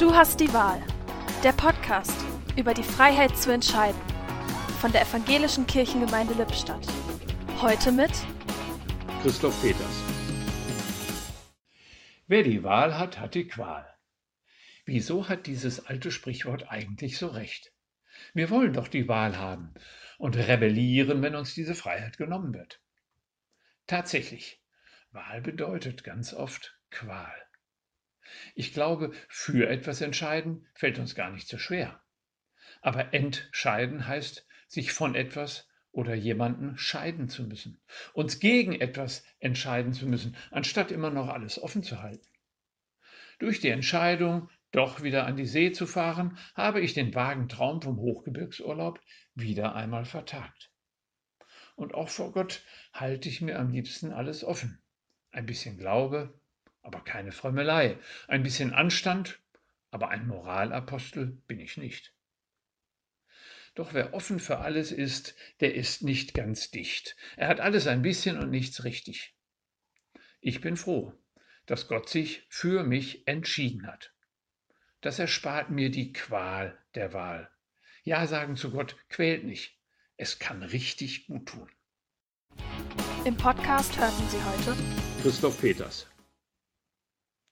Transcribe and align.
Du 0.00 0.14
hast 0.14 0.40
die 0.40 0.50
Wahl. 0.54 0.82
Der 1.44 1.52
Podcast 1.52 2.24
über 2.56 2.72
die 2.72 2.82
Freiheit 2.82 3.36
zu 3.36 3.52
entscheiden. 3.52 4.00
Von 4.80 4.92
der 4.92 5.02
Evangelischen 5.02 5.66
Kirchengemeinde 5.66 6.32
Lippstadt. 6.32 6.86
Heute 7.60 7.92
mit 7.92 8.10
Christoph 9.20 9.60
Peters. 9.60 10.02
Wer 12.26 12.44
die 12.44 12.62
Wahl 12.62 12.98
hat, 12.98 13.20
hat 13.20 13.34
die 13.34 13.46
Qual. 13.46 13.86
Wieso 14.86 15.28
hat 15.28 15.46
dieses 15.46 15.84
alte 15.84 16.10
Sprichwort 16.10 16.70
eigentlich 16.70 17.18
so 17.18 17.26
recht? 17.26 17.70
Wir 18.32 18.48
wollen 18.48 18.72
doch 18.72 18.88
die 18.88 19.06
Wahl 19.06 19.36
haben 19.36 19.74
und 20.16 20.34
rebellieren, 20.34 21.20
wenn 21.20 21.34
uns 21.34 21.52
diese 21.52 21.74
Freiheit 21.74 22.16
genommen 22.16 22.54
wird. 22.54 22.80
Tatsächlich, 23.86 24.62
Wahl 25.10 25.42
bedeutet 25.42 26.04
ganz 26.04 26.32
oft 26.32 26.80
Qual. 26.88 27.49
Ich 28.54 28.72
glaube, 28.72 29.12
für 29.28 29.68
etwas 29.68 30.00
entscheiden 30.00 30.66
fällt 30.74 30.98
uns 30.98 31.14
gar 31.14 31.30
nicht 31.30 31.48
so 31.48 31.58
schwer. 31.58 32.02
Aber 32.82 33.12
entscheiden 33.14 34.06
heißt, 34.06 34.46
sich 34.68 34.92
von 34.92 35.14
etwas 35.14 35.68
oder 35.92 36.14
jemanden 36.14 36.78
scheiden 36.78 37.28
zu 37.28 37.42
müssen, 37.42 37.80
uns 38.12 38.38
gegen 38.38 38.80
etwas 38.80 39.24
entscheiden 39.40 39.92
zu 39.92 40.06
müssen, 40.06 40.36
anstatt 40.50 40.90
immer 40.92 41.10
noch 41.10 41.28
alles 41.28 41.60
offen 41.60 41.82
zu 41.82 42.00
halten. 42.02 42.28
Durch 43.38 43.60
die 43.60 43.70
Entscheidung, 43.70 44.48
doch 44.70 45.02
wieder 45.02 45.26
an 45.26 45.36
die 45.36 45.46
See 45.46 45.72
zu 45.72 45.86
fahren, 45.86 46.38
habe 46.54 46.80
ich 46.80 46.94
den 46.94 47.14
vagen 47.14 47.48
Traum 47.48 47.82
vom 47.82 47.96
Hochgebirgsurlaub 47.98 49.00
wieder 49.34 49.74
einmal 49.74 50.04
vertagt. 50.04 50.70
Und 51.74 51.94
auch 51.94 52.08
vor 52.08 52.32
Gott 52.32 52.62
halte 52.92 53.28
ich 53.28 53.40
mir 53.40 53.58
am 53.58 53.70
liebsten 53.70 54.12
alles 54.12 54.44
offen. 54.44 54.80
Ein 55.30 55.46
bisschen 55.46 55.78
Glaube, 55.78 56.38
aber 56.82 57.00
keine 57.00 57.32
Frömmelei. 57.32 57.98
Ein 58.28 58.42
bisschen 58.42 58.72
Anstand, 58.72 59.40
aber 59.90 60.08
ein 60.08 60.26
Moralapostel 60.26 61.26
bin 61.46 61.60
ich 61.60 61.76
nicht. 61.76 62.12
Doch 63.74 63.94
wer 63.94 64.14
offen 64.14 64.40
für 64.40 64.58
alles 64.58 64.90
ist, 64.92 65.34
der 65.60 65.74
ist 65.74 66.02
nicht 66.02 66.34
ganz 66.34 66.70
dicht. 66.70 67.16
Er 67.36 67.48
hat 67.48 67.60
alles 67.60 67.86
ein 67.86 68.02
bisschen 68.02 68.38
und 68.38 68.50
nichts 68.50 68.84
richtig. 68.84 69.34
Ich 70.40 70.60
bin 70.60 70.76
froh, 70.76 71.12
dass 71.66 71.86
Gott 71.86 72.08
sich 72.08 72.46
für 72.48 72.82
mich 72.82 73.26
entschieden 73.28 73.86
hat. 73.86 74.12
Das 75.00 75.18
erspart 75.18 75.70
mir 75.70 75.90
die 75.90 76.12
Qual 76.12 76.76
der 76.94 77.12
Wahl. 77.12 77.50
Ja 78.02 78.26
sagen 78.26 78.56
zu 78.56 78.70
Gott 78.70 78.96
quält 79.08 79.44
nicht. 79.44 79.78
Es 80.16 80.38
kann 80.38 80.62
richtig 80.62 81.26
gut 81.26 81.46
tun. 81.46 81.70
Im 83.24 83.36
Podcast 83.36 83.98
hörten 83.98 84.28
Sie 84.28 84.42
heute 84.42 84.76
Christoph 85.22 85.60
Peters. 85.60 86.09